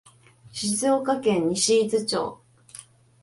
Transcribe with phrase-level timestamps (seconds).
[0.51, 2.39] 静岡県西伊豆町